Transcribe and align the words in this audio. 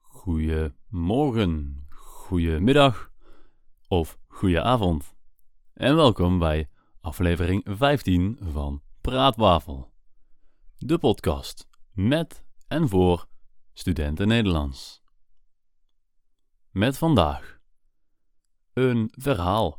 Goedemorgen, 0.00 1.86
goedemiddag 1.90 3.12
of 3.88 4.18
goedenavond. 4.28 5.14
En 5.72 5.96
welkom 5.96 6.38
bij 6.38 6.70
aflevering 7.00 7.62
15 7.64 8.38
van 8.40 8.82
Praatwafel. 9.00 9.92
De 10.78 10.98
podcast 10.98 11.68
met 11.92 12.44
en 12.68 12.88
voor 12.88 13.26
studenten 13.72 14.28
Nederlands. 14.28 15.02
Met 16.70 16.98
vandaag 16.98 17.59
een 18.72 19.12
verhaal. 19.16 19.78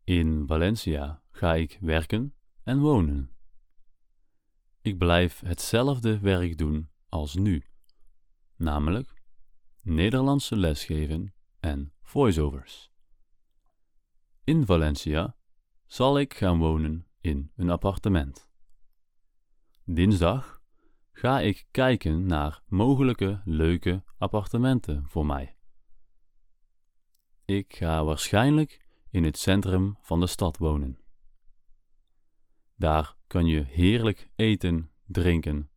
In 0.05 0.47
Valencia 0.47 1.23
ga 1.31 1.55
ik 1.55 1.79
werken 1.81 2.35
en 2.63 2.79
wonen. 2.79 3.34
Ik 4.85 4.99
blijf 4.99 5.41
hetzelfde 5.41 6.19
werk 6.19 6.59
doen 6.59 6.89
als 7.09 7.35
nu, 7.35 7.65
namelijk 8.57 9.23
Nederlandse 9.83 10.57
lesgeven 10.57 11.35
en 11.61 11.93
voiceovers. 12.03 12.91
In 14.45 14.67
Valencia 14.67 15.37
zal 15.87 16.19
ik 16.19 16.35
gaan 16.35 16.59
wonen 16.59 17.07
in 17.21 17.51
een 17.57 17.71
appartement. 17.71 18.49
Dinsdag 19.85 20.63
ga 21.13 21.41
ik 21.41 21.67
kijken 21.71 22.27
naar 22.27 22.63
mogelijke 22.67 23.41
leuke 23.45 24.03
appartementen 24.19 25.05
voor 25.09 25.27
mij. 25.27 25.57
Ik 27.45 27.77
ga 27.77 28.05
waarschijnlijk 28.05 28.87
in 29.11 29.25
het 29.25 29.39
centrum 29.39 29.97
van 30.01 30.21
de 30.21 30.27
stad 30.27 30.57
wonen. 30.57 31.04
Daar 32.75 33.17
kan 33.27 33.47
je 33.47 33.65
heerlijk 33.65 34.31
eten, 34.35 34.91
drinken 35.07 35.71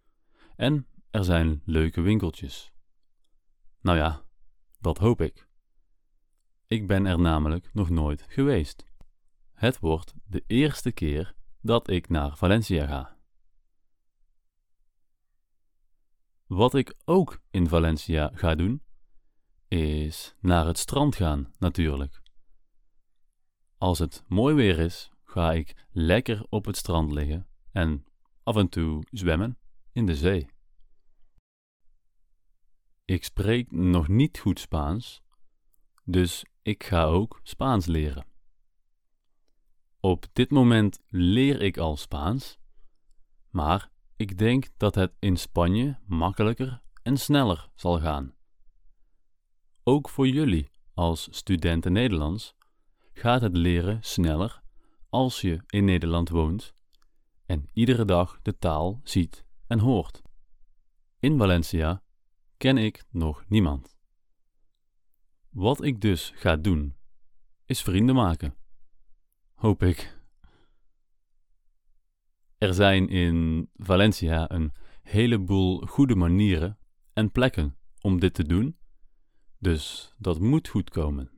en 0.55 0.87
er 1.09 1.23
zijn 1.23 1.61
leuke 1.65 2.01
winkeltjes. 2.01 2.71
Nou 3.81 3.97
ja, 3.97 4.25
dat 4.79 4.97
hoop 4.97 5.21
ik. 5.21 5.47
Ik 6.65 6.87
ben 6.87 7.05
er 7.05 7.19
namelijk 7.19 7.69
nog 7.73 7.89
nooit 7.89 8.25
geweest. 8.27 8.85
Het 9.53 9.79
wordt 9.79 10.13
de 10.25 10.43
eerste 10.47 10.91
keer 10.91 11.35
dat 11.61 11.89
ik 11.89 12.09
naar 12.09 12.37
Valencia 12.37 12.85
ga. 12.85 13.17
Wat 16.45 16.73
ik 16.73 16.95
ook 17.05 17.41
in 17.51 17.67
Valencia 17.67 18.31
ga 18.33 18.55
doen, 18.55 18.83
is 19.67 20.35
naar 20.39 20.65
het 20.65 20.77
strand 20.77 21.15
gaan 21.15 21.53
natuurlijk. 21.57 22.21
Als 23.77 23.99
het 23.99 24.23
mooi 24.27 24.55
weer 24.55 24.79
is, 24.79 25.11
ga 25.29 25.53
ik 25.53 25.85
lekker 25.91 26.45
op 26.49 26.65
het 26.65 26.77
strand 26.77 27.11
liggen 27.11 27.47
en 27.71 28.05
af 28.43 28.55
en 28.55 28.69
toe 28.69 29.03
zwemmen 29.11 29.57
in 29.91 30.05
de 30.05 30.15
zee. 30.15 30.49
Ik 33.05 33.23
spreek 33.23 33.71
nog 33.71 34.07
niet 34.07 34.39
goed 34.39 34.59
Spaans, 34.59 35.21
dus 36.03 36.45
ik 36.61 36.83
ga 36.83 37.03
ook 37.03 37.39
Spaans 37.43 37.85
leren. 37.85 38.25
Op 39.99 40.25
dit 40.33 40.49
moment 40.49 40.99
leer 41.07 41.61
ik 41.61 41.77
al 41.77 41.97
Spaans, 41.97 42.59
maar 43.49 43.89
ik 44.15 44.37
denk 44.37 44.67
dat 44.77 44.95
het 44.95 45.13
in 45.19 45.37
Spanje 45.37 45.99
makkelijker 46.05 46.81
en 47.03 47.17
sneller 47.17 47.69
zal 47.75 47.99
gaan. 47.99 48.35
Ook 49.83 50.09
voor 50.09 50.27
jullie 50.27 50.69
als 50.93 51.27
studenten 51.31 51.91
Nederlands 51.91 52.55
gaat 53.13 53.41
het 53.41 53.57
leren 53.57 54.03
sneller 54.03 54.65
als 55.09 55.41
je 55.41 55.63
in 55.67 55.85
Nederland 55.85 56.29
woont 56.29 56.75
en 57.45 57.69
iedere 57.73 58.05
dag 58.05 58.39
de 58.41 58.57
taal 58.57 59.01
ziet 59.03 59.45
en 59.67 59.79
hoort. 59.79 60.21
In 61.19 61.37
Valencia 61.37 62.03
ken 62.57 62.77
ik 62.77 63.03
nog 63.09 63.45
niemand. 63.47 63.97
Wat 65.49 65.83
ik 65.83 66.01
dus 66.01 66.31
ga 66.35 66.55
doen, 66.55 66.95
is 67.65 67.81
vrienden 67.81 68.15
maken. 68.15 68.55
Hoop 69.53 69.83
ik. 69.83 70.15
Er 72.57 72.73
zijn 72.73 73.07
in 73.09 73.69
Valencia 73.73 74.51
een 74.51 74.71
heleboel 75.01 75.85
goede 75.85 76.15
manieren 76.15 76.77
en 77.13 77.31
plekken 77.31 77.77
om 78.01 78.19
dit 78.19 78.33
te 78.33 78.43
doen, 78.43 78.77
dus 79.57 80.13
dat 80.17 80.39
moet 80.39 80.67
goed 80.67 80.89
komen. 80.89 81.36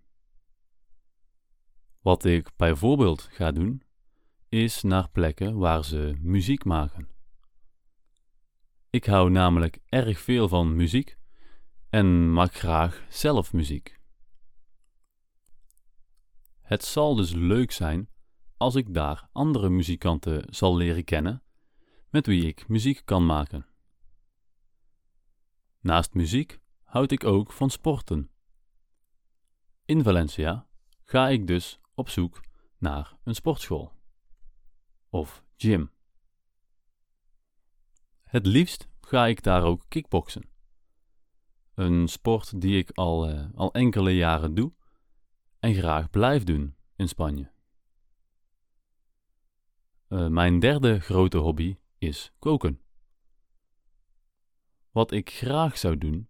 Wat 2.00 2.26
ik 2.26 2.50
bijvoorbeeld 2.56 3.22
ga 3.22 3.52
doen, 3.52 3.84
is 4.50 4.84
naar 4.84 5.10
plekken 5.10 5.58
waar 5.58 5.86
ze 5.86 6.16
muziek 6.20 6.66
maken. 6.66 7.08
Ik 8.90 9.06
hou 9.06 9.30
namelijk 9.30 9.80
erg 9.86 10.20
veel 10.20 10.48
van 10.48 10.76
muziek 10.76 11.18
en 11.90 12.34
maak 12.34 12.54
graag 12.54 13.06
zelf 13.10 13.54
muziek. 13.54 14.00
Het 16.62 16.84
zal 16.84 17.16
dus 17.16 17.32
leuk 17.32 17.72
zijn 17.72 18.10
als 18.58 18.76
ik 18.76 18.94
daar 18.94 19.30
andere 19.32 19.70
muzikanten 19.70 20.56
zal 20.56 20.76
leren 20.76 21.04
kennen 21.04 21.44
met 22.10 22.26
wie 22.26 22.46
ik 22.46 22.68
muziek 22.68 23.02
kan 23.06 23.26
maken. 23.26 23.66
Naast 25.80 26.14
muziek 26.14 26.60
houd 26.84 27.12
ik 27.12 27.24
ook 27.24 27.52
van 27.52 27.70
sporten. 27.70 28.30
In 29.86 30.04
Valencia 30.04 30.68
ga 31.04 31.28
ik 31.28 31.48
dus 31.48 31.79
op 32.00 32.10
zoek 32.10 32.42
naar 32.78 33.18
een 33.24 33.36
sportschool 33.36 33.92
of 35.10 35.44
gym. 35.58 35.92
Het 38.24 38.46
liefst 38.46 38.88
ga 39.02 39.26
ik 39.28 39.44
daar 39.44 39.64
ook 39.64 39.86
kickboksen. 39.88 40.50
Een 41.74 42.08
sport 42.08 42.62
die 42.62 42.78
ik 42.78 42.92
al, 42.92 43.30
uh, 43.30 43.46
al 43.56 43.74
enkele 43.74 44.16
jaren 44.16 44.54
doe 44.54 44.74
en 45.60 45.74
graag 45.74 46.10
blijf 46.10 46.44
doen 46.44 46.76
in 46.96 47.08
Spanje. 47.08 47.52
Uh, 50.10 50.28
mijn 50.28 50.60
derde 50.60 51.00
grote 51.00 51.38
hobby 51.38 51.78
is 51.98 52.32
koken. 52.40 52.82
Wat 54.92 55.12
ik 55.12 55.30
graag 55.30 55.78
zou 55.78 55.98
doen, 55.98 56.30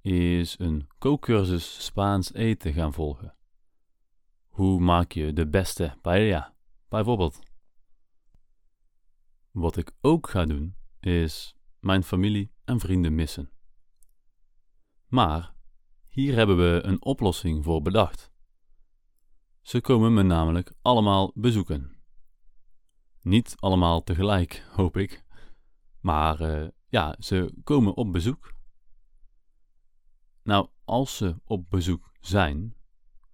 is 0.00 0.58
een 0.58 0.88
kookcursus 0.98 1.84
Spaans 1.84 2.32
eten 2.32 2.72
gaan 2.72 2.92
volgen. 2.92 3.36
Hoe 4.56 4.80
maak 4.80 5.12
je 5.12 5.32
de 5.32 5.48
beste 5.48 5.98
paella, 6.02 6.54
bijvoorbeeld? 6.88 7.40
Wat 9.50 9.76
ik 9.76 9.92
ook 10.00 10.28
ga 10.28 10.44
doen, 10.44 10.76
is 11.00 11.56
mijn 11.80 12.02
familie 12.02 12.52
en 12.64 12.80
vrienden 12.80 13.14
missen. 13.14 13.50
Maar 15.06 15.54
hier 16.06 16.34
hebben 16.34 16.56
we 16.56 16.80
een 16.82 17.02
oplossing 17.02 17.64
voor 17.64 17.82
bedacht. 17.82 18.30
Ze 19.62 19.80
komen 19.80 20.14
me 20.14 20.22
namelijk 20.22 20.72
allemaal 20.82 21.32
bezoeken. 21.34 21.96
Niet 23.20 23.54
allemaal 23.58 24.02
tegelijk, 24.02 24.66
hoop 24.70 24.96
ik. 24.96 25.24
Maar 26.00 26.40
uh, 26.40 26.68
ja, 26.88 27.16
ze 27.18 27.54
komen 27.64 27.96
op 27.96 28.12
bezoek. 28.12 28.54
Nou, 30.42 30.68
als 30.84 31.16
ze 31.16 31.36
op 31.44 31.70
bezoek 31.70 32.12
zijn, 32.20 32.76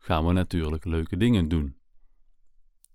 gaan 0.02 0.26
we 0.26 0.32
natuurlijk 0.32 0.84
leuke 0.84 1.16
dingen 1.16 1.48
doen. 1.48 1.76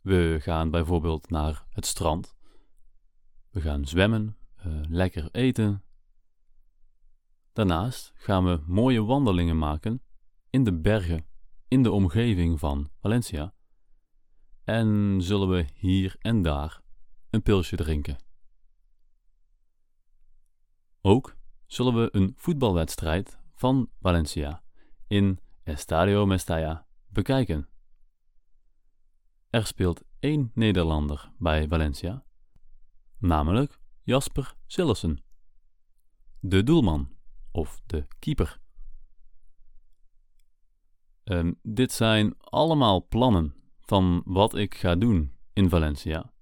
We 0.02 0.38
gaan 0.42 0.72
bijvoorbeeld 0.72 1.30
naar 1.30 1.66
het 1.70 1.86
strand. 1.86 2.36
We 3.50 3.62
gaan 3.62 3.86
zwemmen, 3.86 4.38
uh, 4.66 4.82
lekker 4.90 5.30
eten. 5.32 5.84
Daarnaast 7.54 8.12
gaan 8.16 8.46
we 8.46 8.62
mooie 8.66 9.04
wandelingen 9.04 9.58
maken 9.58 10.02
in 10.50 10.64
de 10.64 10.74
bergen 10.74 11.26
in 11.68 11.84
de 11.84 11.92
omgeving 11.92 12.60
van 12.60 12.90
Valencia. 13.00 13.54
En 14.64 15.18
zullen 15.22 15.50
we 15.50 15.66
hier 15.74 16.16
en 16.20 16.42
daar 16.42 16.82
een 17.30 17.42
pilsje 17.42 17.76
drinken. 17.76 18.18
Ook 21.02 21.38
zullen 21.66 21.96
we 21.96 22.10
een 22.12 22.34
voetbalwedstrijd 22.38 23.40
van 23.54 23.90
Valencia 24.02 24.64
in 25.08 25.40
Estadio 25.64 26.26
Mestalla 26.26 26.87
bekijken. 27.18 27.68
Er 29.50 29.66
speelt 29.66 30.04
één 30.20 30.52
Nederlander 30.54 31.32
bij 31.38 31.68
Valencia, 31.68 32.26
namelijk 33.18 33.80
Jasper 34.04 34.56
Sillessen, 34.66 35.24
de 36.40 36.64
doelman 36.64 37.18
of 37.52 37.82
de 37.86 38.08
keeper. 38.20 38.60
Um, 41.24 41.60
dit 41.62 41.92
zijn 41.92 42.38
allemaal 42.40 43.08
plannen 43.08 43.56
van 43.80 44.22
wat 44.26 44.56
ik 44.56 44.76
ga 44.76 44.96
doen 44.96 45.34
in 45.54 45.70
Valencia. 45.70 46.34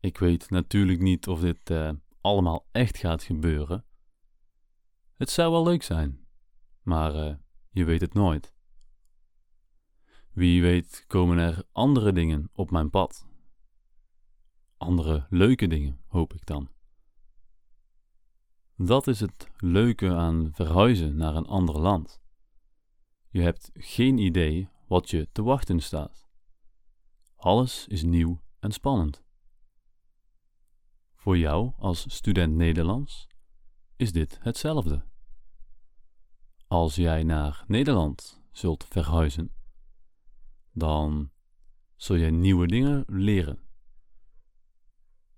Ik 0.00 0.18
weet 0.18 0.50
natuurlijk 0.50 1.00
niet 1.00 1.28
of 1.28 1.40
dit 1.40 1.70
uh, 1.70 1.90
allemaal 2.20 2.68
echt 2.72 2.96
gaat 2.96 3.22
gebeuren. 3.22 3.84
Het 5.14 5.30
zou 5.30 5.52
wel 5.52 5.64
leuk 5.64 5.82
zijn, 5.82 6.26
maar 6.82 7.14
uh, 7.14 7.34
je 7.70 7.84
weet 7.84 8.00
het 8.00 8.14
nooit. 8.14 8.53
Wie 10.34 10.62
weet 10.62 11.04
komen 11.06 11.38
er 11.38 11.64
andere 11.72 12.12
dingen 12.12 12.50
op 12.52 12.70
mijn 12.70 12.90
pad. 12.90 13.26
Andere 14.76 15.26
leuke 15.30 15.66
dingen, 15.66 16.00
hoop 16.06 16.34
ik 16.34 16.46
dan. 16.46 16.68
Dat 18.76 19.06
is 19.06 19.20
het 19.20 19.48
leuke 19.56 20.14
aan 20.14 20.50
verhuizen 20.52 21.16
naar 21.16 21.36
een 21.36 21.46
ander 21.46 21.78
land. 21.78 22.20
Je 23.28 23.40
hebt 23.40 23.70
geen 23.72 24.18
idee 24.18 24.68
wat 24.86 25.10
je 25.10 25.28
te 25.32 25.42
wachten 25.42 25.80
staat. 25.80 26.28
Alles 27.36 27.86
is 27.88 28.02
nieuw 28.02 28.40
en 28.58 28.72
spannend. 28.72 29.22
Voor 31.14 31.38
jou 31.38 31.72
als 31.78 32.14
student 32.14 32.54
Nederlands 32.54 33.26
is 33.96 34.12
dit 34.12 34.38
hetzelfde. 34.40 35.04
Als 36.66 36.94
jij 36.94 37.22
naar 37.22 37.64
Nederland 37.66 38.42
zult 38.52 38.84
verhuizen, 38.88 39.52
dan 40.74 41.30
zul 41.96 42.16
je 42.16 42.30
nieuwe 42.30 42.66
dingen 42.66 43.04
leren. 43.06 43.58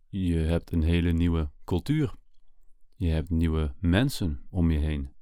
Je 0.09 0.37
hebt 0.37 0.73
een 0.73 0.83
hele 0.83 1.13
nieuwe 1.13 1.51
cultuur. 1.65 2.15
Je 2.95 3.09
hebt 3.09 3.31
nieuwe 3.31 3.75
mensen 3.79 4.47
om 4.51 4.71
je 4.71 4.79
heen. 4.79 5.15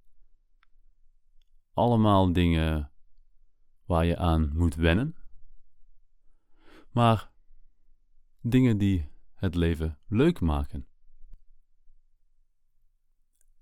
Allemaal 1.73 2.33
dingen 2.33 2.93
waar 3.85 4.05
je 4.05 4.17
aan 4.17 4.51
moet 4.57 4.75
wennen. 4.75 5.17
Maar 6.91 7.33
dingen 8.41 8.79
die 8.79 9.11
het 9.35 9.55
leven 9.55 9.99
leuk 10.07 10.41
maken. 10.41 10.87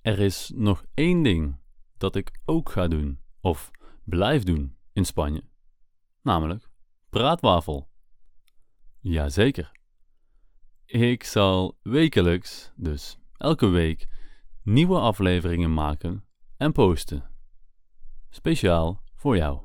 Er 0.00 0.18
is 0.18 0.52
nog 0.54 0.84
één 0.94 1.22
ding 1.22 1.60
dat 1.96 2.16
ik 2.16 2.40
ook 2.44 2.70
ga 2.70 2.88
doen, 2.88 3.20
of 3.40 3.70
blijf 4.04 4.42
doen 4.42 4.76
in 4.92 5.04
Spanje, 5.04 5.44
namelijk 6.22 6.70
praatwafel. 7.10 7.90
Jazeker. 8.98 9.72
Ik 10.84 11.24
zal 11.24 11.78
wekelijks, 11.82 12.72
dus 12.76 13.18
elke 13.36 13.66
week, 13.66 14.08
nieuwe 14.62 14.98
afleveringen 14.98 15.74
maken 15.74 16.24
en 16.56 16.72
posten. 16.72 17.30
Speciaal 18.30 19.02
voor 19.14 19.36
jou. 19.36 19.62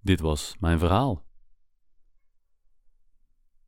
Dit 0.00 0.20
was 0.20 0.56
mijn 0.58 0.78
verhaal. 0.78 1.24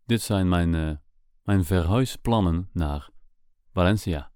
Dit 0.07 0.23
zijn 0.23 0.49
mijn, 0.49 0.75
uh, 0.75 0.97
mijn 1.43 1.65
verhuisplannen 1.65 2.69
naar 2.73 3.11
Valencia. 3.73 4.33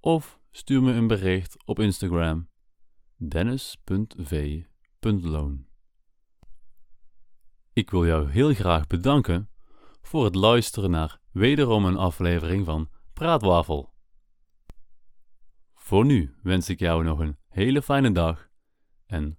of 0.00 0.40
stuur 0.50 0.82
me 0.82 0.92
een 0.92 1.06
bericht 1.06 1.66
op 1.66 1.78
Instagram 1.78 2.48
dennis.v.loon. 3.16 5.66
Ik 7.72 7.90
wil 7.90 8.06
jou 8.06 8.30
heel 8.30 8.54
graag 8.54 8.86
bedanken 8.86 9.50
voor 10.00 10.24
het 10.24 10.34
luisteren 10.34 10.90
naar 10.90 11.20
wederom 11.30 11.84
een 11.84 11.96
aflevering 11.96 12.64
van 12.64 12.90
Praatwafel. 13.12 13.94
Voor 15.74 16.04
nu 16.04 16.34
wens 16.42 16.68
ik 16.68 16.78
jou 16.78 17.04
nog 17.04 17.18
een 17.18 17.38
hele 17.48 17.82
fijne 17.82 18.12
dag 18.12 18.48
en 19.06 19.38